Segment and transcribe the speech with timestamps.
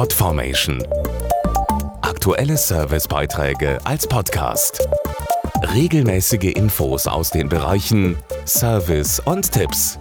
[0.00, 0.82] Podformation.
[2.00, 4.88] Aktuelle Servicebeiträge als Podcast.
[5.74, 8.16] Regelmäßige Infos aus den Bereichen
[8.46, 9.98] Service und Tipps.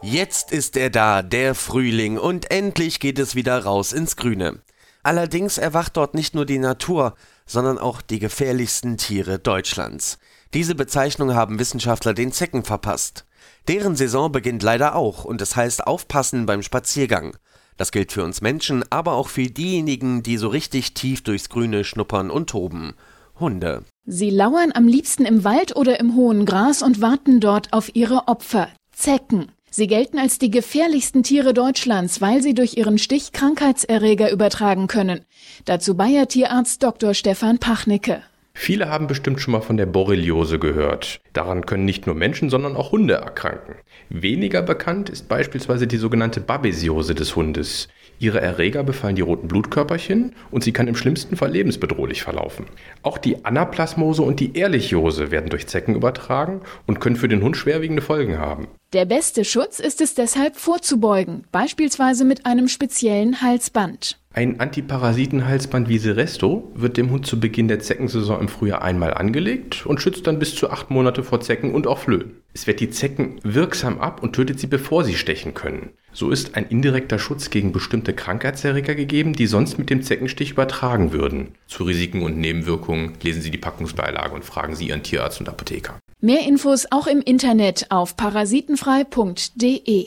[0.00, 4.60] Jetzt ist er da, der Frühling, und endlich geht es wieder raus ins Grüne.
[5.02, 7.16] Allerdings erwacht dort nicht nur die Natur,
[7.52, 10.18] sondern auch die gefährlichsten Tiere Deutschlands.
[10.54, 13.26] Diese Bezeichnung haben Wissenschaftler den Zecken verpasst.
[13.68, 17.36] Deren Saison beginnt leider auch und es heißt aufpassen beim Spaziergang.
[17.76, 21.84] Das gilt für uns Menschen, aber auch für diejenigen, die so richtig tief durchs Grüne
[21.84, 22.94] schnuppern und toben.
[23.38, 23.84] Hunde.
[24.04, 28.28] Sie lauern am liebsten im Wald oder im hohen Gras und warten dort auf ihre
[28.28, 28.68] Opfer.
[28.92, 29.52] Zecken.
[29.74, 35.24] Sie gelten als die gefährlichsten Tiere Deutschlands, weil sie durch ihren Stich Krankheitserreger übertragen können.
[35.64, 37.14] Dazu Bayer Tierarzt Dr.
[37.14, 38.22] Stefan Pachnicke.
[38.54, 41.20] Viele haben bestimmt schon mal von der Borreliose gehört.
[41.32, 43.76] Daran können nicht nur Menschen, sondern auch Hunde erkranken.
[44.08, 47.88] Weniger bekannt ist beispielsweise die sogenannte Babesiose des Hundes.
[48.18, 52.66] Ihre Erreger befallen die roten Blutkörperchen und sie kann im schlimmsten Fall lebensbedrohlich verlaufen.
[53.02, 57.56] Auch die Anaplasmose und die Ehrlichiose werden durch Zecken übertragen und können für den Hund
[57.56, 58.68] schwerwiegende Folgen haben.
[58.92, 64.21] Der beste Schutz ist es deshalb vorzubeugen, beispielsweise mit einem speziellen Halsband.
[64.34, 69.84] Ein Antiparasitenhalsband wie Seresto wird dem Hund zu Beginn der Zeckensaison im Frühjahr einmal angelegt
[69.84, 72.36] und schützt dann bis zu acht Monate vor Zecken und auch Flöhen.
[72.54, 75.90] Es wehrt die Zecken wirksam ab und tötet sie, bevor sie stechen können.
[76.14, 81.12] So ist ein indirekter Schutz gegen bestimmte Krankheitserreger gegeben, die sonst mit dem Zeckenstich übertragen
[81.12, 81.48] würden.
[81.66, 85.98] Zu Risiken und Nebenwirkungen lesen Sie die Packungsbeilage und fragen Sie Ihren Tierarzt und Apotheker.
[86.20, 90.06] Mehr Infos auch im Internet auf parasitenfrei.de.